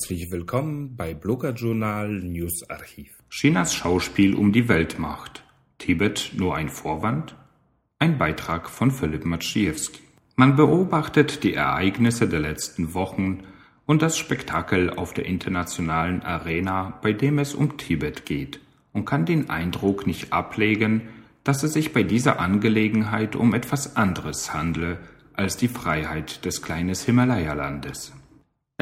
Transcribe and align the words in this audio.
Herzlich 0.00 0.30
willkommen 0.30 0.96
bei 0.96 1.12
Blocker 1.12 1.50
Journal 1.50 2.08
News 2.08 2.62
Archiv. 2.70 3.10
Chinas 3.28 3.74
Schauspiel 3.74 4.34
um 4.34 4.50
die 4.50 4.66
Weltmacht. 4.66 5.44
Tibet 5.76 6.32
nur 6.34 6.56
ein 6.56 6.70
Vorwand? 6.70 7.36
Ein 7.98 8.16
Beitrag 8.16 8.70
von 8.70 8.90
Philipp 8.90 9.26
Maciejewski. 9.26 10.00
Man 10.36 10.56
beobachtet 10.56 11.44
die 11.44 11.52
Ereignisse 11.52 12.26
der 12.26 12.40
letzten 12.40 12.94
Wochen 12.94 13.42
und 13.84 14.00
das 14.00 14.16
Spektakel 14.16 14.88
auf 14.88 15.12
der 15.12 15.26
internationalen 15.26 16.22
Arena, 16.22 16.98
bei 17.02 17.12
dem 17.12 17.38
es 17.38 17.54
um 17.54 17.76
Tibet 17.76 18.24
geht, 18.24 18.58
und 18.94 19.04
kann 19.04 19.26
den 19.26 19.50
Eindruck 19.50 20.06
nicht 20.06 20.32
ablegen, 20.32 21.10
dass 21.44 21.62
es 21.62 21.74
sich 21.74 21.92
bei 21.92 22.04
dieser 22.04 22.40
Angelegenheit 22.40 23.36
um 23.36 23.52
etwas 23.52 23.96
anderes 23.96 24.54
handle 24.54 24.98
als 25.34 25.58
die 25.58 25.68
Freiheit 25.68 26.46
des 26.46 26.62
kleinen 26.62 26.94
Himalaya-Landes. 26.94 28.14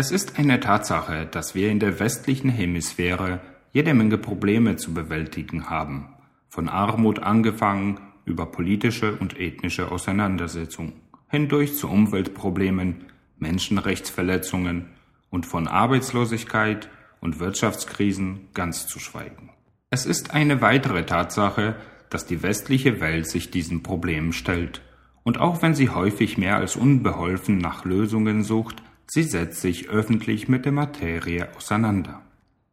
Es 0.00 0.12
ist 0.12 0.38
eine 0.38 0.60
Tatsache, 0.60 1.26
dass 1.26 1.56
wir 1.56 1.70
in 1.72 1.80
der 1.80 1.98
westlichen 1.98 2.50
Hemisphäre 2.50 3.40
jede 3.72 3.94
Menge 3.94 4.16
Probleme 4.16 4.76
zu 4.76 4.94
bewältigen 4.94 5.70
haben, 5.70 6.14
von 6.48 6.68
Armut 6.68 7.18
angefangen 7.18 7.98
über 8.24 8.46
politische 8.46 9.16
und 9.16 9.40
ethnische 9.40 9.90
Auseinandersetzungen, 9.90 10.92
hindurch 11.28 11.74
zu 11.74 11.88
Umweltproblemen, 11.88 13.06
Menschenrechtsverletzungen 13.40 14.86
und 15.30 15.46
von 15.46 15.66
Arbeitslosigkeit 15.66 16.88
und 17.20 17.40
Wirtschaftskrisen 17.40 18.50
ganz 18.54 18.86
zu 18.86 19.00
schweigen. 19.00 19.50
Es 19.90 20.06
ist 20.06 20.32
eine 20.32 20.60
weitere 20.60 21.06
Tatsache, 21.06 21.74
dass 22.08 22.24
die 22.24 22.44
westliche 22.44 23.00
Welt 23.00 23.28
sich 23.28 23.50
diesen 23.50 23.82
Problemen 23.82 24.32
stellt, 24.32 24.80
und 25.24 25.40
auch 25.40 25.60
wenn 25.60 25.74
sie 25.74 25.90
häufig 25.90 26.38
mehr 26.38 26.56
als 26.56 26.76
unbeholfen 26.76 27.58
nach 27.58 27.84
Lösungen 27.84 28.44
sucht, 28.44 28.80
Sie 29.10 29.22
setzt 29.22 29.62
sich 29.62 29.88
öffentlich 29.88 30.48
mit 30.48 30.66
der 30.66 30.72
Materie 30.72 31.48
auseinander. 31.56 32.20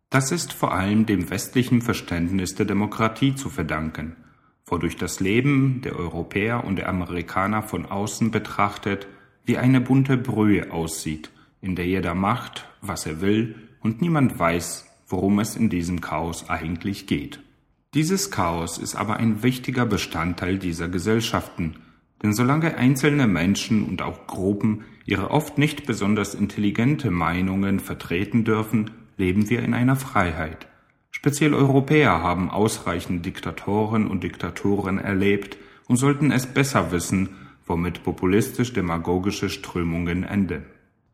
Das 0.09 0.33
ist 0.33 0.51
vor 0.51 0.73
allem 0.73 1.05
dem 1.05 1.29
westlichen 1.29 1.81
Verständnis 1.81 2.55
der 2.55 2.65
Demokratie 2.65 3.35
zu 3.35 3.49
verdanken, 3.49 4.17
wodurch 4.65 4.97
das 4.97 5.21
Leben 5.21 5.81
der 5.81 5.95
Europäer 5.95 6.65
und 6.65 6.75
der 6.75 6.89
Amerikaner 6.89 7.63
von 7.63 7.85
außen 7.85 8.31
betrachtet 8.31 9.07
wie 9.45 9.57
eine 9.57 9.79
bunte 9.79 10.17
Brühe 10.17 10.71
aussieht, 10.71 11.31
in 11.61 11.75
der 11.75 11.85
jeder 11.85 12.15
macht, 12.15 12.67
was 12.81 13.05
er 13.05 13.21
will, 13.21 13.55
und 13.79 14.01
niemand 14.01 14.37
weiß, 14.37 14.87
worum 15.07 15.39
es 15.39 15.55
in 15.55 15.69
diesem 15.69 16.01
Chaos 16.01 16.49
eigentlich 16.49 17.07
geht. 17.07 17.39
Dieses 17.93 18.29
Chaos 18.29 18.77
ist 18.77 18.95
aber 18.95 19.17
ein 19.17 19.41
wichtiger 19.41 19.85
Bestandteil 19.85 20.57
dieser 20.57 20.89
Gesellschaften, 20.89 21.77
denn 22.21 22.33
solange 22.33 22.75
einzelne 22.75 23.27
Menschen 23.27 23.85
und 23.85 24.01
auch 24.01 24.27
Gruppen 24.27 24.83
ihre 25.05 25.31
oft 25.31 25.57
nicht 25.57 25.85
besonders 25.85 26.33
intelligente 26.33 27.11
Meinungen 27.11 27.79
vertreten 27.79 28.43
dürfen, 28.43 28.91
leben 29.17 29.49
wir 29.49 29.63
in 29.63 29.73
einer 29.73 29.95
Freiheit. 29.95 30.67
Speziell 31.11 31.53
Europäer 31.53 32.21
haben 32.21 32.49
ausreichend 32.49 33.25
Diktatoren 33.25 34.07
und 34.07 34.23
Diktatoren 34.23 34.97
erlebt 34.97 35.57
und 35.87 35.97
sollten 35.97 36.31
es 36.31 36.45
besser 36.45 36.91
wissen, 36.91 37.29
womit 37.65 38.03
populistisch-demagogische 38.03 39.49
Strömungen 39.49 40.23
enden. 40.23 40.65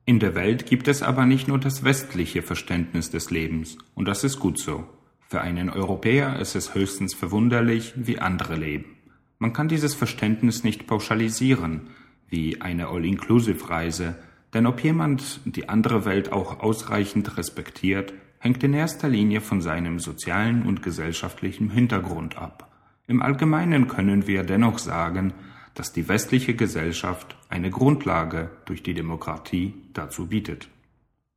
In 0.05 0.19
der 0.19 0.35
Welt 0.35 0.65
gibt 0.65 0.87
es 0.87 1.03
aber 1.03 1.25
nicht 1.25 1.47
nur 1.47 1.59
das 1.59 1.83
westliche 1.83 2.41
Verständnis 2.41 3.11
des 3.11 3.29
Lebens, 3.29 3.77
und 3.93 4.07
das 4.07 4.23
ist 4.23 4.39
gut 4.39 4.57
so. 4.57 4.83
Für 5.29 5.41
einen 5.41 5.69
Europäer 5.69 6.39
ist 6.39 6.55
es 6.55 6.73
höchstens 6.73 7.13
verwunderlich, 7.13 7.93
wie 7.95 8.19
andere 8.19 8.55
leben. 8.55 8.97
Man 9.37 9.53
kann 9.53 9.69
dieses 9.69 9.95
Verständnis 9.95 10.63
nicht 10.63 10.87
pauschalisieren, 10.87 11.89
wie 12.31 12.59
eine 12.61 12.87
All-Inclusive-Reise, 12.87 14.15
denn 14.55 14.65
ob 14.65 14.83
jemand 14.83 15.41
die 15.45 15.69
andere 15.69 16.05
Welt 16.05 16.31
auch 16.31 16.61
ausreichend 16.61 17.37
respektiert, 17.37 18.13
hängt 18.39 18.63
in 18.63 18.73
erster 18.73 19.07
Linie 19.07 19.39
von 19.39 19.61
seinem 19.61 19.99
sozialen 19.99 20.63
und 20.63 20.81
gesellschaftlichen 20.81 21.69
Hintergrund 21.69 22.37
ab. 22.37 22.71
Im 23.07 23.21
Allgemeinen 23.21 23.87
können 23.87 24.25
wir 24.25 24.43
dennoch 24.43 24.79
sagen, 24.79 25.33
dass 25.75 25.93
die 25.93 26.07
westliche 26.07 26.55
Gesellschaft 26.55 27.37
eine 27.49 27.69
Grundlage 27.69 28.49
durch 28.65 28.83
die 28.83 28.93
Demokratie 28.93 29.73
dazu 29.93 30.27
bietet. 30.27 30.69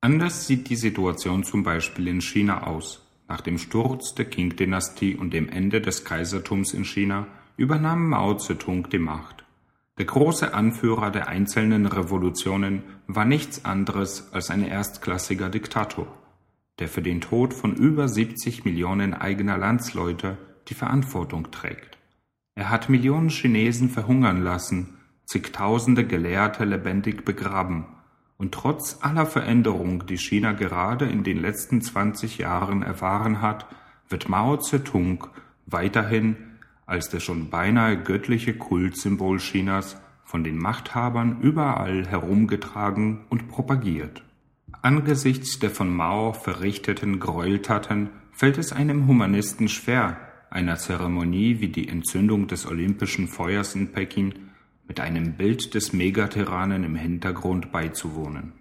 Anders 0.01 0.47
sieht 0.47 0.69
die 0.71 0.77
Situation 0.77 1.45
zum 1.45 1.63
Beispiel 1.63 2.09
in 2.09 2.21
China 2.21 2.67
aus. 2.67 3.01
Nach 3.29 3.41
dem 3.41 3.59
Sturz 3.59 4.15
der 4.15 4.27
Qing-Dynastie 4.27 5.17
und 5.17 5.33
dem 5.33 5.49
Ende 5.49 5.81
des 5.81 6.05
Kaisertums 6.05 6.75
in 6.75 6.85
China 6.85 7.27
übernahm 7.57 8.09
Mao 8.09 8.35
Zedong 8.35 8.89
die 8.91 8.99
Macht. 8.99 9.44
Der 9.97 10.07
große 10.07 10.53
Anführer 10.55 11.13
der 11.13 11.29
einzelnen 11.29 11.87
Revolutionen 11.87 12.83
war 13.07 13.25
nichts 13.25 13.65
anderes 13.65 14.33
als 14.33 14.51
ein 14.51 14.65
erstklassiger 14.65 15.49
Diktator, 15.51 16.09
der 16.81 16.89
für 16.89 17.03
den 17.03 17.21
Tod 17.21 17.55
von 17.55 17.77
über 17.77 18.09
70 18.09 18.65
Millionen 18.65 19.15
eigener 19.15 19.57
Landsleute 19.57 20.37
die 20.67 20.75
Verantwortung 20.75 21.53
trägt. 21.53 21.97
Er 22.57 22.71
hat 22.71 22.89
Millionen 22.89 23.29
Chinesen 23.29 23.89
verhungern 23.89 24.43
lassen, 24.43 24.99
zigtausende 25.27 26.05
Gelehrte 26.05 26.65
lebendig 26.65 27.25
begraben, 27.25 27.87
und 28.37 28.53
trotz 28.53 28.99
aller 29.01 29.27
Veränderung, 29.27 30.07
die 30.07 30.19
China 30.19 30.53
gerade 30.53 31.05
in 31.05 31.23
den 31.23 31.41
letzten 31.41 31.81
20 31.81 32.39
Jahren 32.39 32.83
erfahren 32.83 33.41
hat, 33.41 33.67
wird 34.09 34.29
Mao 34.29 34.57
Zedong 34.57 35.29
weiterhin 35.67 36.37
als 36.87 37.09
der 37.09 37.21
schon 37.21 37.51
beinahe 37.51 37.97
göttliche 37.97 38.55
Kultsymbol 38.55 39.39
Chinas 39.39 39.97
von 40.25 40.45
den 40.45 40.59
Machthabern 40.59 41.41
überall 41.41 42.07
herumgetragen 42.07 43.25
und 43.29 43.49
propagiert. 43.49 44.23
Angesichts 44.83 45.59
der 45.59 45.71
von 45.71 45.95
Mao 45.95 46.33
verrichteten 46.33 47.21
Gräueltaten 47.21 48.11
fällt 48.33 48.59
es 48.59 48.73
einem 48.73 49.07
Humanisten 49.07 49.69
schwer, 49.69 50.19
einer 50.51 50.77
Zeremonie 50.77 51.61
wie 51.61 51.69
die 51.69 51.89
Entzündung 51.89 52.49
des 52.49 52.67
olympischen 52.67 53.29
Feuers 53.29 53.75
in 53.75 53.93
Peking 53.93 54.35
mit 54.87 55.01
einem 55.01 55.33
Bild 55.33 55.75
des 55.75 55.93
Megatyrannen 55.93 56.85
im 56.85 56.97
Hintergrund 56.97 57.73
beizuwohnen. 57.73 58.53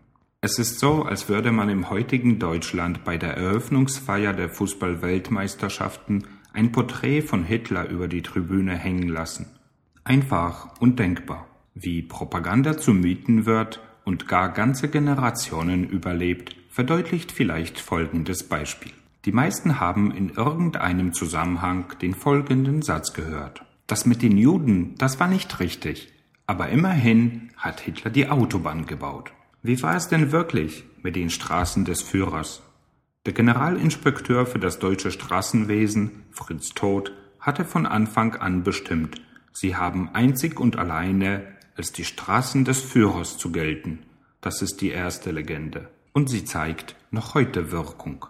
Es 0.42 0.60
ist 0.60 0.80
so, 0.80 1.04
als 1.04 1.30
würde 1.30 1.52
man 1.52 1.70
im 1.70 1.90
heutigen 1.90 2.40
Deutschland 2.40 3.04
bei 3.04 3.18
der 3.18 3.38
Eröffnungsfeier 3.38 4.34
der 4.34 4.50
Fußball-Weltmeisterschaften 4.50 6.26
ein 6.54 6.72
Porträt 6.72 7.22
von 7.22 7.44
Hitler 7.44 7.90
über 7.90 8.08
die 8.08 8.22
Tribüne 8.22 8.78
hängen 8.78 9.10
lassen. 9.10 9.48
Einfach 10.04 10.80
und 10.80 11.00
denkbar. 11.00 11.48
Wie 11.74 12.02
Propaganda 12.02 12.78
zu 12.78 12.94
Mythen 12.94 13.46
wird 13.46 13.82
und 14.06 14.28
gar 14.28 14.50
ganze 14.50 14.90
Generationen 14.90 15.84
überlebt, 15.84 16.56
verdeutlicht 16.70 17.32
vielleicht 17.32 17.80
folgendes 17.80 18.48
Beispiel. 18.48 18.92
Die 19.26 19.32
meisten 19.32 19.80
haben 19.80 20.12
in 20.12 20.30
irgendeinem 20.30 21.14
Zusammenhang 21.14 21.86
den 22.02 22.14
folgenden 22.14 22.82
Satz 22.82 23.14
gehört. 23.14 23.64
Das 23.88 24.06
mit 24.06 24.22
den 24.22 24.38
Juden, 24.38 24.96
das 24.98 25.20
war 25.20 25.28
nicht 25.28 25.60
richtig. 25.60 26.12
Aber 26.46 26.70
immerhin 26.70 27.50
hat 27.56 27.80
Hitler 27.80 28.12
die 28.12 28.30
Autobahn 28.30 28.86
gebaut. 28.86 29.32
Wie 29.62 29.82
war 29.82 29.96
es 29.96 30.10
denn 30.10 30.32
wirklich 30.32 30.84
mit 31.02 31.16
den 31.16 31.30
Straßen 31.30 31.86
des 31.86 32.02
Führers? 32.02 32.62
Der 33.26 33.34
Generalinspekteur 33.34 34.46
für 34.46 34.60
das 34.60 34.80
deutsche 34.80 35.10
Straßenwesen, 35.10 36.24
Fritz 36.32 36.70
Todt, 36.70 37.14
hatte 37.40 37.64
von 37.64 37.86
Anfang 37.86 38.36
an 38.36 38.64
bestimmt, 38.64 39.22
sie 39.54 39.76
haben 39.76 40.10
einzig 40.14 40.60
und 40.60 40.78
alleine 40.78 41.48
als 41.78 41.94
die 41.94 42.04
Straßen 42.04 42.66
des 42.66 42.82
Führers 42.82 43.38
zu 43.38 43.52
gelten. 43.52 44.00
Das 44.42 44.62
ist 44.62 44.82
die 44.82 44.90
erste 44.90 45.32
Legende. 45.32 45.90
Und 46.12 46.30
sie 46.30 46.44
zeigt 46.44 46.96
noch 47.12 47.34
heute 47.34 47.72
Wirkung. 47.72 48.26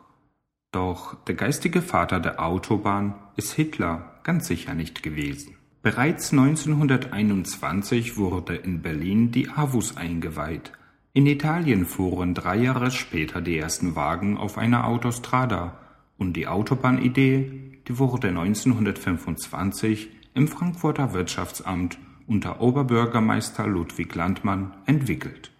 Doch 0.71 1.15
der 1.25 1.35
geistige 1.35 1.81
Vater 1.81 2.19
der 2.19 2.39
Autobahn 2.43 3.15
ist 3.35 3.53
Hitler 3.53 4.19
ganz 4.23 4.47
sicher 4.47 4.73
nicht 4.73 5.03
gewesen. 5.03 5.57
Bereits 5.81 6.31
1921 6.31 8.15
wurde 8.15 8.55
in 8.55 8.81
Berlin 8.81 9.31
die 9.31 9.49
AWUS 9.49 9.97
eingeweiht, 9.97 10.71
in 11.13 11.27
Italien 11.27 11.85
fuhren 11.85 12.33
drei 12.33 12.57
Jahre 12.57 12.89
später 12.89 13.39
die 13.39 13.57
ersten 13.57 13.95
Wagen 13.95 14.35
auf 14.35 14.57
einer 14.57 14.87
Autostrada 14.87 15.77
und 16.17 16.33
die 16.33 16.47
Autobahnidee, 16.47 17.81
die 17.87 17.99
wurde 17.99 18.29
1925 18.29 20.09
im 20.33 20.47
Frankfurter 20.47 21.13
Wirtschaftsamt 21.13 21.99
unter 22.25 22.61
Oberbürgermeister 22.61 23.67
Ludwig 23.67 24.15
Landmann 24.15 24.73
entwickelt. 24.87 25.51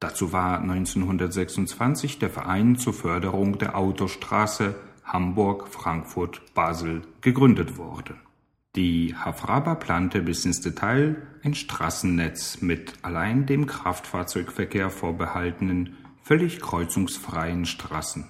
Dazu 0.00 0.32
war 0.32 0.60
1926 0.60 2.18
der 2.18 2.30
Verein 2.30 2.76
zur 2.76 2.94
Förderung 2.94 3.58
der 3.58 3.76
Autostraße 3.76 4.74
Hamburg-Frankfurt-Basel 5.04 7.02
gegründet 7.20 7.76
worden 7.76 8.18
die 8.74 9.14
Hafraba 9.14 9.74
plante 9.74 10.22
bis 10.22 10.44
ins 10.44 10.60
Detail 10.60 11.16
ein 11.42 11.54
Straßennetz 11.54 12.62
mit 12.62 12.94
allein 13.02 13.44
dem 13.44 13.66
Kraftfahrzeugverkehr 13.66 14.88
vorbehaltenen, 14.88 15.96
völlig 16.22 16.60
kreuzungsfreien 16.60 17.66
Straßen. 17.66 18.28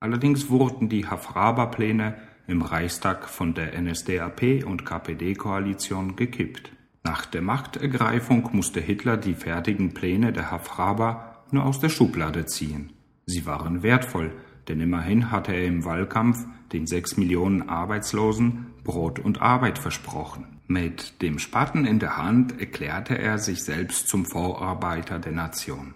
Allerdings 0.00 0.48
wurden 0.48 0.88
die 0.88 1.06
Hafraba-Pläne 1.06 2.16
im 2.46 2.62
Reichstag 2.62 3.28
von 3.28 3.52
der 3.52 3.78
NSDAP 3.78 4.64
und 4.64 4.86
KPD-Koalition 4.86 6.16
gekippt. 6.16 6.72
Nach 7.02 7.26
der 7.26 7.42
Machtergreifung 7.42 8.48
musste 8.52 8.80
Hitler 8.80 9.16
die 9.16 9.34
fertigen 9.34 9.92
Pläne 9.92 10.32
der 10.32 10.50
Hafraba 10.50 11.44
nur 11.50 11.64
aus 11.64 11.80
der 11.80 11.88
Schublade 11.88 12.46
ziehen. 12.46 12.92
Sie 13.26 13.44
waren 13.44 13.82
wertvoll, 13.82 14.32
denn 14.68 14.80
immerhin 14.80 15.30
hatte 15.30 15.52
er 15.52 15.66
im 15.66 15.84
Wahlkampf 15.84 16.46
den 16.72 16.86
sechs 16.86 17.16
Millionen 17.16 17.68
Arbeitslosen 17.68 18.66
Brot 18.84 19.18
und 19.18 19.40
Arbeit 19.40 19.78
versprochen. 19.78 20.60
Mit 20.66 21.22
dem 21.22 21.38
Spaten 21.38 21.86
in 21.86 21.98
der 21.98 22.18
Hand 22.18 22.60
erklärte 22.60 23.16
er 23.16 23.38
sich 23.38 23.62
selbst 23.62 24.08
zum 24.08 24.26
Vorarbeiter 24.26 25.18
der 25.18 25.32
Nation. 25.32 25.94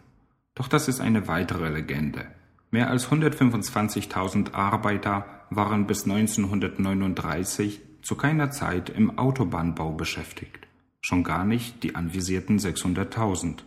Doch 0.54 0.68
das 0.68 0.88
ist 0.88 1.00
eine 1.00 1.28
weitere 1.28 1.68
Legende. 1.68 2.26
Mehr 2.70 2.88
als 2.88 3.10
125.000 3.10 4.54
Arbeiter 4.54 5.26
waren 5.50 5.86
bis 5.86 6.04
1939 6.04 7.82
zu 8.00 8.16
keiner 8.16 8.50
Zeit 8.50 8.88
im 8.88 9.18
Autobahnbau 9.18 9.92
beschäftigt. 9.92 10.66
Schon 11.02 11.22
gar 11.22 11.44
nicht 11.44 11.82
die 11.82 11.94
anvisierten 11.94 12.58
600.000. 12.58 13.58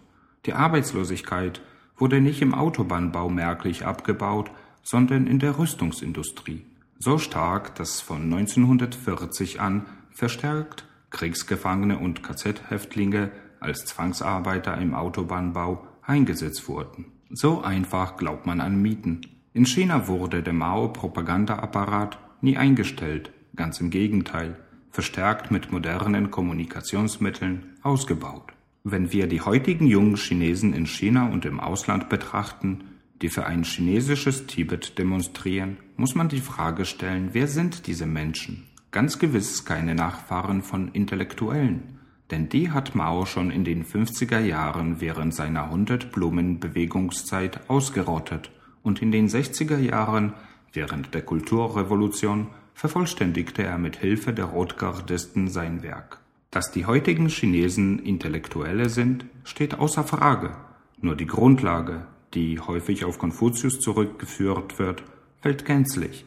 Die 0.46 0.54
Arbeitslosigkeit 0.54 1.62
wurde 1.98 2.20
nicht 2.22 2.42
im 2.42 2.54
Autobahnbau 2.54 3.30
merklich 3.30 3.86
abgebaut, 3.86 4.52
sondern 4.86 5.28
in 5.28 5.40
der 5.40 5.58
Rüstungsindustrie. 5.58 6.64
So 7.00 7.18
stark, 7.18 7.76
dass 7.76 8.00
von 8.00 8.24
1940 8.24 9.60
an 9.60 9.86
verstärkt 10.12 10.86
Kriegsgefangene 11.10 11.98
und 11.98 12.24
KZ-Häftlinge 12.24 13.32
als 13.60 13.86
Zwangsarbeiter 13.86 14.78
im 14.78 14.94
Autobahnbau 14.94 15.86
eingesetzt 16.04 16.70
wurden. 16.70 17.06
So 17.32 17.62
einfach 17.62 18.16
glaubt 18.16 18.46
man 18.46 18.62
an 18.62 18.82
Mieten. 18.82 19.22
In 19.54 19.66
China 19.66 20.08
wurde 20.08 20.44
der 20.44 20.54
Mao-Propagandaapparat 20.54 22.20
nie 22.42 22.58
eingestellt, 22.58 23.32
ganz 23.56 23.82
im 23.82 23.90
Gegenteil, 23.90 24.58
verstärkt 24.92 25.50
mit 25.50 25.72
modernen 25.72 26.30
Kommunikationsmitteln 26.30 27.78
ausgebaut. 27.82 28.54
Wenn 28.84 29.12
wir 29.12 29.28
die 29.28 29.42
heutigen 29.42 29.88
jungen 29.88 30.16
Chinesen 30.16 30.74
in 30.74 30.86
China 30.86 31.28
und 31.28 31.46
im 31.46 31.60
Ausland 31.60 32.08
betrachten, 32.08 32.84
die 33.22 33.30
für 33.30 33.46
ein 33.46 33.64
chinesisches 33.64 34.48
Tibet 34.48 34.98
demonstrieren, 34.98 35.78
muss 35.98 36.16
man 36.16 36.30
die 36.30 36.42
Frage 36.42 36.86
stellen, 36.86 37.30
wer 37.32 37.48
sind 37.48 37.88
diese 37.88 38.06
Menschen? 38.06 38.68
Ganz 38.92 39.20
gewiss 39.20 39.66
keine 39.66 39.96
Nachfahren 39.96 40.62
von 40.62 40.90
Intellektuellen, 40.90 42.00
denn 42.32 42.50
die 42.50 42.72
hat 42.72 42.96
Mao 42.96 43.26
schon 43.26 43.52
in 43.52 43.64
den 43.64 43.86
50er 43.86 44.40
Jahren 44.40 45.02
während 45.02 45.34
seiner 45.34 45.70
Hundert-Blumen-Bewegungszeit 45.70 47.70
ausgerottet 47.70 48.52
und 48.84 49.02
in 49.02 49.12
den 49.12 49.28
60er 49.28 49.78
Jahren 49.78 50.34
während 50.74 51.14
der 51.14 51.22
Kulturrevolution 51.22 52.48
vervollständigte 52.74 53.64
er 53.64 53.78
mit 53.78 53.98
Hilfe 53.98 54.34
der 54.34 54.46
Rotgardisten 54.46 55.48
sein 55.48 55.84
Werk. 55.84 56.20
Dass 56.52 56.72
die 56.72 56.86
heutigen 56.86 57.28
Chinesen 57.28 58.00
Intellektuelle 58.00 58.90
sind, 58.90 59.26
steht 59.44 59.80
außer 59.80 60.04
Frage. 60.04 60.56
Nur 61.02 61.16
die 61.16 61.28
Grundlage, 61.28 62.08
die 62.36 62.60
häufig 62.60 63.06
auf 63.06 63.18
Konfuzius 63.18 63.80
zurückgeführt 63.80 64.78
wird, 64.78 65.04
fällt 65.42 65.66
gänzlich. 65.66 66.26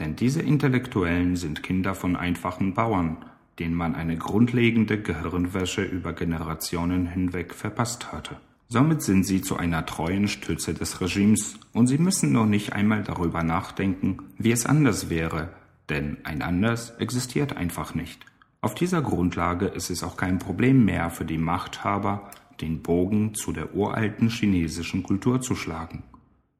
Denn 0.00 0.16
diese 0.16 0.40
Intellektuellen 0.40 1.36
sind 1.36 1.62
Kinder 1.62 1.94
von 1.94 2.16
einfachen 2.16 2.74
Bauern, 2.74 3.18
denen 3.58 3.74
man 3.74 3.94
eine 3.94 4.16
grundlegende 4.16 5.00
Gehirnwäsche 5.00 5.82
über 5.82 6.14
Generationen 6.14 7.06
hinweg 7.06 7.54
verpasst 7.54 8.10
hatte. 8.10 8.36
Somit 8.68 9.02
sind 9.02 9.24
sie 9.24 9.42
zu 9.42 9.56
einer 9.56 9.84
treuen 9.84 10.28
Stütze 10.28 10.72
des 10.72 11.00
Regimes 11.00 11.58
und 11.72 11.88
sie 11.88 11.98
müssen 11.98 12.32
noch 12.32 12.46
nicht 12.46 12.72
einmal 12.72 13.02
darüber 13.02 13.42
nachdenken, 13.42 14.18
wie 14.38 14.52
es 14.52 14.64
anders 14.64 15.10
wäre, 15.10 15.50
denn 15.88 16.18
ein 16.24 16.40
anders 16.40 16.90
existiert 16.98 17.56
einfach 17.56 17.94
nicht. 17.94 18.24
Auf 18.62 18.74
dieser 18.74 19.02
Grundlage 19.02 19.66
ist 19.66 19.90
es 19.90 20.04
auch 20.04 20.16
kein 20.16 20.38
Problem 20.38 20.84
mehr 20.84 21.10
für 21.10 21.24
die 21.24 21.38
Machthaber, 21.38 22.30
den 22.60 22.82
Bogen 22.82 23.34
zu 23.34 23.52
der 23.52 23.74
uralten 23.74 24.28
chinesischen 24.28 25.02
Kultur 25.02 25.40
zu 25.40 25.54
schlagen. 25.54 26.02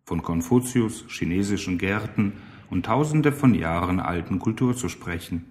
Von 0.04 0.22
Konfuzius, 0.22 1.04
chinesischen 1.08 1.78
Gärten 1.78 2.32
und 2.70 2.86
tausende 2.86 3.32
von 3.32 3.54
Jahren 3.54 4.00
alten 4.00 4.38
Kultur 4.38 4.76
zu 4.76 4.88
sprechen. 4.88 5.44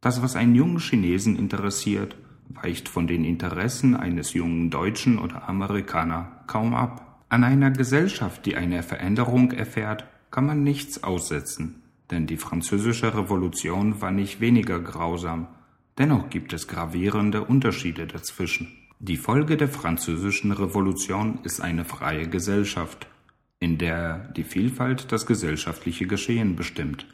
Das, 0.00 0.22
was 0.22 0.36
einen 0.36 0.54
jungen 0.54 0.78
Chinesen 0.78 1.36
interessiert, 1.36 2.16
weicht 2.48 2.88
von 2.88 3.06
den 3.06 3.24
Interessen 3.24 3.96
eines 3.96 4.34
jungen 4.34 4.70
Deutschen 4.70 5.18
oder 5.18 5.48
Amerikaner 5.48 6.42
kaum 6.46 6.74
ab. 6.74 7.24
An 7.28 7.42
einer 7.42 7.70
Gesellschaft, 7.70 8.46
die 8.46 8.56
eine 8.56 8.82
Veränderung 8.82 9.50
erfährt, 9.52 10.06
kann 10.30 10.46
man 10.46 10.62
nichts 10.62 11.02
aussetzen, 11.02 11.82
denn 12.10 12.26
die 12.26 12.36
französische 12.36 13.16
Revolution 13.16 14.00
war 14.00 14.10
nicht 14.10 14.40
weniger 14.40 14.80
grausam, 14.80 15.48
Dennoch 15.98 16.28
gibt 16.28 16.52
es 16.52 16.66
gravierende 16.66 17.44
Unterschiede 17.44 18.06
dazwischen. 18.06 18.76
Die 19.00 19.16
Folge 19.16 19.56
der 19.56 19.68
Französischen 19.68 20.52
Revolution 20.52 21.40
ist 21.42 21.60
eine 21.60 21.84
freie 21.84 22.28
Gesellschaft, 22.28 23.06
in 23.58 23.76
der 23.76 24.32
die 24.36 24.44
Vielfalt 24.44 25.10
das 25.12 25.26
gesellschaftliche 25.26 26.06
Geschehen 26.06 26.56
bestimmt. 26.56 27.06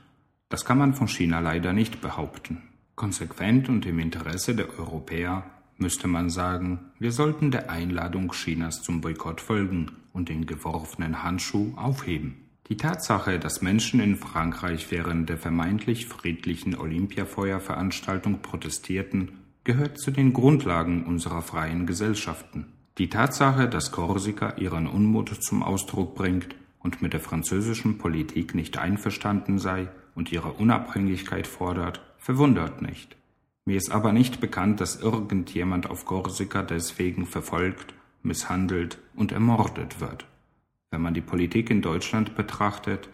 Das 0.48 0.64
kann 0.64 0.78
man 0.78 0.94
von 0.94 1.08
China 1.08 1.40
leider 1.40 1.72
nicht 1.72 2.00
behaupten. 2.00 2.62
Konsequent 2.96 3.68
und 3.68 3.86
im 3.86 3.98
Interesse 3.98 4.54
der 4.54 4.78
Europäer 4.78 5.44
müsste 5.78 6.06
man 6.06 6.28
sagen, 6.28 6.80
wir 6.98 7.12
sollten 7.12 7.50
der 7.50 7.70
Einladung 7.70 8.32
Chinas 8.32 8.82
zum 8.82 9.00
Boykott 9.00 9.40
folgen 9.40 9.92
und 10.12 10.28
den 10.28 10.46
geworfenen 10.46 11.22
Handschuh 11.22 11.72
aufheben. 11.76 12.36
Die 12.68 12.76
Tatsache, 12.76 13.38
dass 13.38 13.62
Menschen 13.62 14.00
in 14.00 14.16
Frankreich 14.16 14.90
während 14.90 15.28
der 15.28 15.38
vermeintlich 15.38 16.06
friedlichen 16.06 16.76
Olympiafeuerveranstaltung 16.76 18.42
protestierten, 18.42 19.32
gehört 19.70 20.00
zu 20.00 20.10
den 20.10 20.32
Grundlagen 20.32 21.04
unserer 21.04 21.42
freien 21.42 21.86
Gesellschaften. 21.86 22.72
Die 22.98 23.08
Tatsache, 23.08 23.68
dass 23.68 23.92
Korsika 23.92 24.56
ihren 24.56 24.88
Unmut 24.88 25.28
zum 25.44 25.62
Ausdruck 25.62 26.16
bringt 26.16 26.56
und 26.80 27.02
mit 27.02 27.12
der 27.12 27.20
französischen 27.20 27.96
Politik 27.96 28.52
nicht 28.52 28.78
einverstanden 28.78 29.60
sei 29.60 29.88
und 30.16 30.32
ihre 30.32 30.54
Unabhängigkeit 30.54 31.46
fordert, 31.46 32.00
verwundert 32.18 32.82
nicht. 32.82 33.16
Mir 33.64 33.76
ist 33.76 33.92
aber 33.92 34.12
nicht 34.12 34.40
bekannt, 34.40 34.80
dass 34.80 35.00
irgendjemand 35.00 35.88
auf 35.88 36.04
Korsika 36.04 36.62
deswegen 36.62 37.24
verfolgt, 37.24 37.94
misshandelt 38.24 38.98
und 39.14 39.30
ermordet 39.30 40.00
wird. 40.00 40.26
Wenn 40.90 41.02
man 41.02 41.14
die 41.14 41.20
Politik 41.20 41.70
in 41.70 41.80
Deutschland 41.80 42.34
betrachtet, 42.34 43.08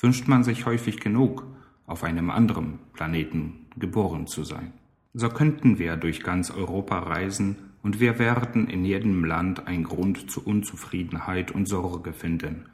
wünscht 0.00 0.26
man 0.26 0.42
sich 0.42 0.66
häufig 0.66 0.98
genug, 0.98 1.46
auf 1.86 2.02
einem 2.02 2.30
anderen 2.30 2.80
Planeten 2.94 3.68
geboren 3.76 4.26
zu 4.26 4.42
sein. 4.42 4.72
So 5.12 5.28
könnten 5.28 5.78
wir 5.78 5.96
durch 5.96 6.22
ganz 6.22 6.52
Europa 6.52 6.98
reisen 7.00 7.56
und 7.82 7.98
wir 7.98 8.20
werden 8.20 8.68
in 8.68 8.84
jedem 8.84 9.24
Land 9.24 9.66
einen 9.66 9.82
Grund 9.82 10.30
zu 10.30 10.44
Unzufriedenheit 10.44 11.50
und 11.50 11.66
Sorge 11.66 12.12
finden. 12.12 12.66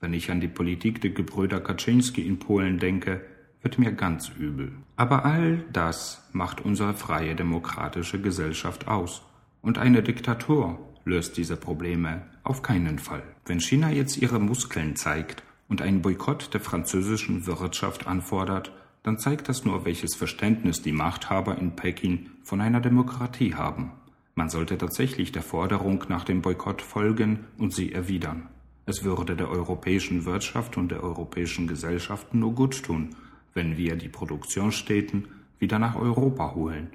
Wenn 0.00 0.12
ich 0.12 0.30
an 0.30 0.40
die 0.40 0.48
Politik 0.48 1.00
der 1.00 1.10
Gebrüder 1.10 1.60
Kaczynski 1.60 2.26
in 2.26 2.40
Polen 2.40 2.78
denke, 2.78 3.20
wird 3.62 3.78
mir 3.78 3.92
ganz 3.92 4.28
übel. 4.28 4.72
Aber 4.96 5.24
all 5.24 5.64
das 5.72 6.28
macht 6.32 6.60
unsere 6.60 6.94
freie 6.94 7.36
demokratische 7.36 8.20
Gesellschaft 8.20 8.88
aus. 8.88 9.22
Und 9.62 9.78
eine 9.78 10.02
Diktatur 10.02 10.78
löst 11.04 11.36
diese 11.36 11.56
Probleme 11.56 12.22
auf 12.42 12.62
keinen 12.62 12.98
Fall. 12.98 13.22
Wenn 13.46 13.60
China 13.60 13.90
jetzt 13.90 14.16
ihre 14.16 14.40
Muskeln 14.40 14.96
zeigt 14.96 15.44
und 15.68 15.80
einen 15.80 16.02
Boykott 16.02 16.52
der 16.52 16.60
französischen 16.60 17.46
Wirtschaft 17.46 18.06
anfordert, 18.06 18.72
dann 19.04 19.18
zeigt 19.18 19.48
das 19.48 19.64
nur, 19.64 19.84
welches 19.84 20.16
Verständnis 20.16 20.82
die 20.82 20.90
Machthaber 20.90 21.56
in 21.58 21.76
Peking 21.76 22.30
von 22.42 22.60
einer 22.60 22.80
Demokratie 22.80 23.54
haben. 23.54 23.92
Man 24.34 24.48
sollte 24.48 24.76
tatsächlich 24.76 25.30
der 25.30 25.42
Forderung 25.42 26.04
nach 26.08 26.24
dem 26.24 26.42
Boykott 26.42 26.82
folgen 26.82 27.44
und 27.56 27.72
sie 27.72 27.92
erwidern. 27.92 28.48
Es 28.86 29.04
würde 29.04 29.36
der 29.36 29.48
europäischen 29.48 30.24
Wirtschaft 30.24 30.76
und 30.76 30.90
der 30.90 31.04
europäischen 31.04 31.68
Gesellschaft 31.68 32.34
nur 32.34 32.54
gut 32.54 32.82
tun, 32.82 33.10
wenn 33.52 33.76
wir 33.76 33.94
die 33.94 34.08
Produktionsstätten 34.08 35.28
wieder 35.58 35.78
nach 35.78 35.94
Europa 35.94 36.54
holen. 36.54 36.88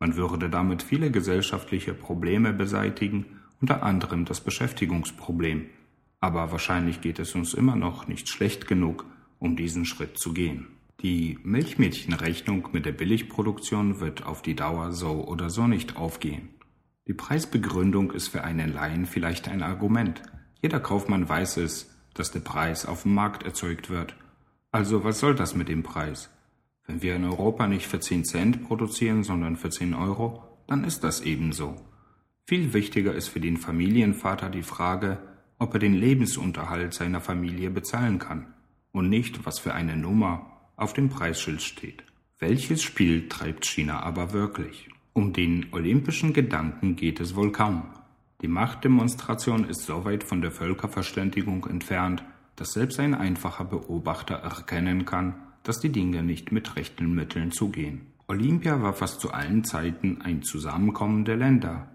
Man 0.00 0.16
würde 0.16 0.50
damit 0.50 0.82
viele 0.82 1.12
gesellschaftliche 1.12 1.94
Probleme 1.94 2.52
beseitigen 2.52 3.26
unter 3.60 3.84
anderem 3.84 4.24
das 4.24 4.40
Beschäftigungsproblem. 4.40 5.66
Aber 6.20 6.50
wahrscheinlich 6.50 7.00
geht 7.00 7.20
es 7.20 7.34
uns 7.34 7.54
immer 7.54 7.76
noch 7.76 8.08
nicht 8.08 8.28
schlecht 8.28 8.66
genug, 8.66 9.06
um 9.38 9.54
diesen 9.54 9.84
Schritt 9.84 10.18
zu 10.18 10.34
gehen. 10.34 10.66
Die 11.02 11.36
Milchmädchenrechnung 11.42 12.68
mit 12.70 12.86
der 12.86 12.92
Billigproduktion 12.92 13.98
wird 13.98 14.24
auf 14.24 14.40
die 14.40 14.54
Dauer 14.54 14.92
so 14.92 15.26
oder 15.26 15.50
so 15.50 15.66
nicht 15.66 15.96
aufgehen. 15.96 16.50
Die 17.08 17.12
Preisbegründung 17.12 18.12
ist 18.12 18.28
für 18.28 18.44
einen 18.44 18.72
Laien 18.72 19.06
vielleicht 19.06 19.48
ein 19.48 19.64
Argument. 19.64 20.22
Jeder 20.60 20.78
Kaufmann 20.78 21.28
weiß 21.28 21.56
es, 21.56 21.90
dass 22.14 22.30
der 22.30 22.38
Preis 22.38 22.86
auf 22.86 23.02
dem 23.02 23.14
Markt 23.14 23.42
erzeugt 23.42 23.90
wird. 23.90 24.14
Also 24.70 25.02
was 25.02 25.18
soll 25.18 25.34
das 25.34 25.56
mit 25.56 25.68
dem 25.68 25.82
Preis? 25.82 26.30
Wenn 26.86 27.02
wir 27.02 27.16
in 27.16 27.24
Europa 27.24 27.66
nicht 27.66 27.88
für 27.88 27.98
10 27.98 28.24
Cent 28.24 28.62
produzieren, 28.62 29.24
sondern 29.24 29.56
für 29.56 29.70
10 29.70 29.94
Euro, 29.94 30.44
dann 30.68 30.84
ist 30.84 31.02
das 31.02 31.20
eben 31.22 31.50
so. 31.50 31.74
Viel 32.46 32.74
wichtiger 32.74 33.12
ist 33.12 33.26
für 33.26 33.40
den 33.40 33.56
Familienvater 33.56 34.50
die 34.50 34.62
Frage, 34.62 35.18
ob 35.58 35.74
er 35.74 35.80
den 35.80 35.94
Lebensunterhalt 35.94 36.94
seiner 36.94 37.20
Familie 37.20 37.70
bezahlen 37.70 38.20
kann 38.20 38.54
und 38.92 39.08
nicht, 39.08 39.44
was 39.44 39.58
für 39.58 39.74
eine 39.74 39.96
Nummer 39.96 40.51
auf 40.76 40.92
dem 40.92 41.08
Preisschild 41.08 41.62
steht. 41.62 42.02
Welches 42.38 42.82
Spiel 42.82 43.28
treibt 43.28 43.66
China 43.66 44.02
aber 44.02 44.32
wirklich? 44.32 44.88
Um 45.12 45.32
den 45.32 45.66
olympischen 45.72 46.32
Gedanken 46.32 46.96
geht 46.96 47.20
es 47.20 47.36
wohl 47.36 47.52
kaum. 47.52 47.84
Die 48.40 48.48
Machtdemonstration 48.48 49.64
ist 49.68 49.82
so 49.82 50.04
weit 50.04 50.24
von 50.24 50.40
der 50.40 50.50
Völkerverständigung 50.50 51.66
entfernt, 51.66 52.24
dass 52.56 52.72
selbst 52.72 52.98
ein 52.98 53.14
einfacher 53.14 53.64
Beobachter 53.64 54.34
erkennen 54.34 55.04
kann, 55.04 55.34
dass 55.62 55.80
die 55.80 55.92
Dinge 55.92 56.22
nicht 56.22 56.50
mit 56.50 56.76
rechten 56.76 57.14
Mitteln 57.14 57.52
zugehen. 57.52 58.06
Olympia 58.26 58.82
war 58.82 58.94
fast 58.94 59.20
zu 59.20 59.32
allen 59.32 59.64
Zeiten 59.64 60.20
ein 60.22 60.42
Zusammenkommen 60.42 61.24
der 61.24 61.36
Länder, 61.36 61.90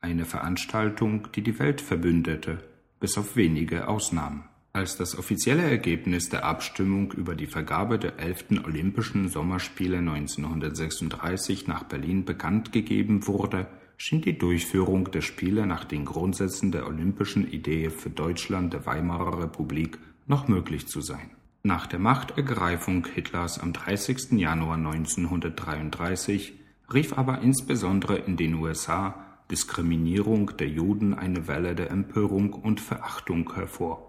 eine 0.00 0.24
Veranstaltung, 0.24 1.28
die 1.34 1.42
die 1.42 1.58
Welt 1.58 1.80
verbündete, 1.80 2.58
bis 3.00 3.16
auf 3.16 3.36
wenige 3.36 3.88
Ausnahmen. 3.88 4.44
Als 4.76 4.98
das 4.98 5.16
offizielle 5.18 5.62
Ergebnis 5.62 6.28
der 6.28 6.44
Abstimmung 6.44 7.10
über 7.12 7.34
die 7.34 7.46
Vergabe 7.46 7.98
der 7.98 8.18
elften 8.18 8.62
Olympischen 8.62 9.30
Sommerspiele 9.30 9.96
1936 9.96 11.66
nach 11.66 11.84
Berlin 11.84 12.26
bekannt 12.26 12.72
gegeben 12.72 13.26
wurde, 13.26 13.68
schien 13.96 14.20
die 14.20 14.36
Durchführung 14.36 15.10
der 15.10 15.22
Spiele 15.22 15.64
nach 15.64 15.84
den 15.84 16.04
Grundsätzen 16.04 16.72
der 16.72 16.86
olympischen 16.86 17.50
Idee 17.50 17.88
für 17.88 18.10
Deutschland 18.10 18.74
der 18.74 18.84
Weimarer 18.84 19.44
Republik 19.44 19.98
noch 20.26 20.46
möglich 20.46 20.86
zu 20.88 21.00
sein. 21.00 21.30
Nach 21.62 21.86
der 21.86 21.98
Machtergreifung 21.98 23.06
Hitlers 23.06 23.58
am 23.58 23.72
30. 23.72 24.32
Januar 24.32 24.76
1933 24.76 26.52
rief 26.92 27.16
aber 27.16 27.40
insbesondere 27.40 28.18
in 28.18 28.36
den 28.36 28.52
USA 28.52 29.24
Diskriminierung 29.50 30.54
der 30.58 30.68
Juden 30.68 31.14
eine 31.14 31.48
Welle 31.48 31.74
der 31.74 31.90
Empörung 31.90 32.52
und 32.52 32.82
Verachtung 32.82 33.54
hervor 33.54 34.05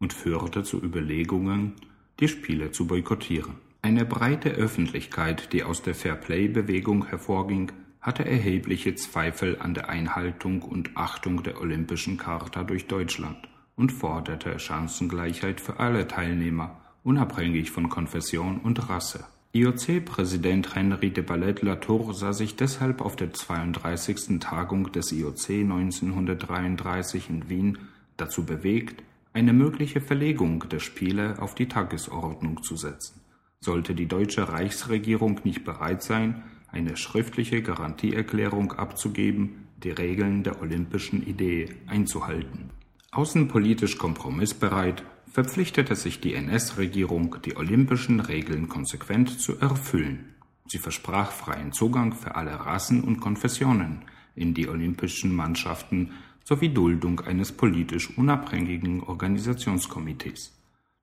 und 0.00 0.12
führte 0.12 0.64
zu 0.64 0.82
Überlegungen, 0.82 1.74
die 2.18 2.28
Spiele 2.28 2.72
zu 2.72 2.86
boykottieren. 2.86 3.54
Eine 3.82 4.04
breite 4.04 4.50
Öffentlichkeit, 4.50 5.52
die 5.52 5.62
aus 5.62 5.82
der 5.82 5.94
Fairplay-Bewegung 5.94 7.06
hervorging, 7.06 7.72
hatte 8.00 8.24
erhebliche 8.24 8.94
Zweifel 8.94 9.58
an 9.60 9.74
der 9.74 9.88
Einhaltung 9.88 10.62
und 10.62 10.96
Achtung 10.96 11.42
der 11.42 11.60
Olympischen 11.60 12.16
Charta 12.16 12.64
durch 12.64 12.86
Deutschland 12.86 13.36
und 13.76 13.92
forderte 13.92 14.58
Chancengleichheit 14.58 15.60
für 15.60 15.80
alle 15.80 16.08
Teilnehmer, 16.08 16.80
unabhängig 17.04 17.70
von 17.70 17.88
Konfession 17.88 18.58
und 18.58 18.88
Rasse. 18.88 19.24
IOC-Präsident 19.52 20.76
Henri 20.76 21.10
de 21.10 21.24
Ballet-Latour 21.24 22.14
sah 22.14 22.32
sich 22.32 22.56
deshalb 22.56 23.00
auf 23.00 23.16
der 23.16 23.32
32. 23.32 24.38
Tagung 24.38 24.92
des 24.92 25.12
IOC 25.12 25.50
1933 25.50 27.28
in 27.30 27.48
Wien 27.48 27.78
dazu 28.16 28.44
bewegt, 28.44 29.02
eine 29.32 29.52
mögliche 29.52 30.00
Verlegung 30.00 30.68
der 30.68 30.80
Spiele 30.80 31.40
auf 31.40 31.54
die 31.54 31.68
Tagesordnung 31.68 32.62
zu 32.62 32.76
setzen. 32.76 33.20
Sollte 33.60 33.94
die 33.94 34.06
deutsche 34.06 34.48
Reichsregierung 34.48 35.40
nicht 35.44 35.64
bereit 35.64 36.02
sein, 36.02 36.42
eine 36.68 36.96
schriftliche 36.96 37.62
Garantieerklärung 37.62 38.72
abzugeben, 38.72 39.66
die 39.82 39.90
Regeln 39.90 40.42
der 40.42 40.60
olympischen 40.60 41.26
Idee 41.26 41.68
einzuhalten. 41.86 42.70
Außenpolitisch 43.12 43.98
kompromissbereit 43.98 45.02
verpflichtete 45.30 45.96
sich 45.96 46.20
die 46.20 46.34
NS-Regierung, 46.34 47.36
die 47.44 47.56
olympischen 47.56 48.20
Regeln 48.20 48.68
konsequent 48.68 49.40
zu 49.40 49.58
erfüllen. 49.58 50.34
Sie 50.66 50.78
versprach 50.78 51.32
freien 51.32 51.72
Zugang 51.72 52.14
für 52.14 52.36
alle 52.36 52.52
Rassen 52.52 53.02
und 53.02 53.20
Konfessionen 53.20 54.02
in 54.34 54.54
die 54.54 54.68
olympischen 54.68 55.34
Mannschaften 55.34 56.12
sowie 56.44 56.70
Duldung 56.70 57.20
eines 57.20 57.52
politisch 57.52 58.16
unabhängigen 58.16 59.02
Organisationskomitees. 59.02 60.52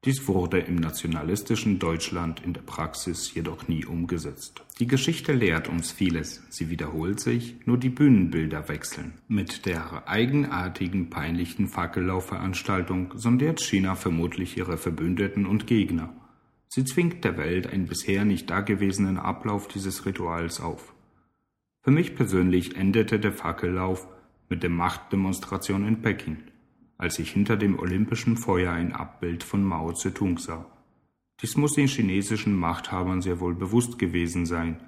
Dies 0.05 0.27
wurde 0.27 0.59
im 0.59 0.75
nationalistischen 0.75 1.79
Deutschland 1.79 2.41
in 2.45 2.53
der 2.53 2.61
Praxis 2.61 3.33
jedoch 3.33 3.67
nie 3.67 3.83
umgesetzt. 3.83 4.63
Die 4.79 4.87
Geschichte 4.87 5.33
lehrt 5.33 5.67
uns 5.67 5.91
vieles, 5.91 6.43
sie 6.49 6.69
wiederholt 6.69 7.19
sich, 7.19 7.55
nur 7.65 7.77
die 7.77 7.89
Bühnenbilder 7.89 8.69
wechseln. 8.69 9.15
Mit 9.27 9.65
der 9.65 10.07
eigenartigen, 10.07 11.09
peinlichen 11.09 11.67
Fackellaufveranstaltung 11.67 13.13
sondiert 13.15 13.59
China 13.59 13.95
vermutlich 13.95 14.55
ihre 14.55 14.77
Verbündeten 14.77 15.45
und 15.45 15.67
Gegner. 15.67 16.13
Sie 16.69 16.85
zwingt 16.85 17.23
der 17.23 17.37
Welt 17.37 17.67
einen 17.67 17.87
bisher 17.87 18.23
nicht 18.23 18.49
dagewesenen 18.49 19.17
Ablauf 19.17 19.67
dieses 19.67 20.05
Rituals 20.05 20.61
auf. 20.61 20.93
Für 21.81 21.91
mich 21.91 22.15
persönlich 22.15 22.75
endete 22.75 23.19
der 23.19 23.33
Fackellauf 23.33 24.07
mit 24.49 24.63
der 24.63 24.69
Machtdemonstration 24.69 25.87
in 25.87 26.01
Peking 26.01 26.37
als 26.97 27.19
ich 27.19 27.31
hinter 27.31 27.57
dem 27.57 27.79
olympischen 27.79 28.37
Feuer 28.37 28.73
ein 28.73 28.91
Abbild 28.93 29.43
von 29.43 29.63
Mao 29.63 29.93
Zedong 29.93 30.39
sah. 30.39 30.65
Dies 31.41 31.55
muss 31.55 31.73
den 31.73 31.87
chinesischen 31.87 32.55
Machthabern 32.55 33.21
sehr 33.21 33.39
wohl 33.39 33.53
bewusst 33.53 33.99
gewesen 33.99 34.45
sein, 34.45 34.79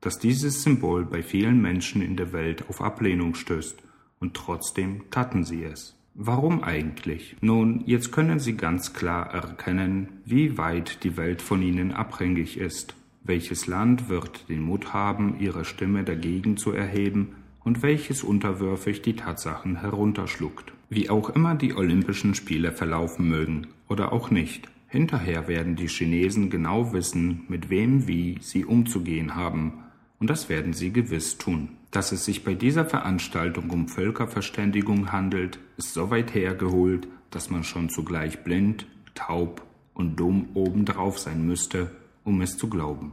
dass 0.00 0.18
dieses 0.18 0.62
Symbol 0.62 1.06
bei 1.06 1.22
vielen 1.22 1.62
Menschen 1.62 2.02
in 2.02 2.16
der 2.16 2.32
Welt 2.32 2.68
auf 2.68 2.82
Ablehnung 2.82 3.34
stößt, 3.34 3.82
und 4.20 4.34
trotzdem 4.34 5.10
taten 5.10 5.44
sie 5.44 5.64
es. 5.64 5.98
Warum 6.14 6.62
eigentlich? 6.62 7.36
Nun, 7.40 7.82
jetzt 7.86 8.12
können 8.12 8.38
sie 8.38 8.56
ganz 8.56 8.92
klar 8.92 9.32
erkennen, 9.32 10.20
wie 10.24 10.56
weit 10.56 11.02
die 11.02 11.16
Welt 11.16 11.42
von 11.42 11.60
ihnen 11.62 11.92
abhängig 11.92 12.58
ist. 12.58 12.94
Welches 13.22 13.66
Land 13.66 14.08
wird 14.08 14.48
den 14.48 14.60
Mut 14.60 14.92
haben, 14.92 15.40
ihre 15.40 15.64
Stimme 15.64 16.04
dagegen 16.04 16.56
zu 16.56 16.72
erheben, 16.72 17.34
und 17.64 17.82
welches 17.82 18.22
unterwürfig 18.22 19.02
die 19.02 19.16
Tatsachen 19.16 19.76
herunterschluckt. 19.76 20.72
Wie 20.88 21.10
auch 21.10 21.30
immer 21.30 21.54
die 21.54 21.74
Olympischen 21.74 22.34
Spiele 22.34 22.72
verlaufen 22.72 23.28
mögen 23.28 23.68
oder 23.88 24.12
auch 24.12 24.30
nicht, 24.30 24.68
hinterher 24.88 25.48
werden 25.48 25.74
die 25.74 25.88
Chinesen 25.88 26.50
genau 26.50 26.92
wissen, 26.92 27.44
mit 27.48 27.70
wem 27.70 28.06
wie 28.06 28.38
sie 28.40 28.64
umzugehen 28.64 29.34
haben, 29.34 29.84
und 30.20 30.30
das 30.30 30.48
werden 30.48 30.72
sie 30.72 30.92
gewiss 30.92 31.38
tun. 31.38 31.70
Dass 31.90 32.12
es 32.12 32.24
sich 32.24 32.44
bei 32.44 32.54
dieser 32.54 32.84
Veranstaltung 32.84 33.70
um 33.70 33.88
Völkerverständigung 33.88 35.12
handelt, 35.12 35.58
ist 35.76 35.94
so 35.94 36.10
weit 36.10 36.34
hergeholt, 36.34 37.08
dass 37.30 37.50
man 37.50 37.64
schon 37.64 37.88
zugleich 37.88 38.42
blind, 38.44 38.86
taub 39.14 39.62
und 39.92 40.18
dumm 40.18 40.48
obendrauf 40.54 41.18
sein 41.18 41.46
müsste, 41.46 41.90
um 42.24 42.40
es 42.40 42.56
zu 42.56 42.68
glauben. 42.68 43.12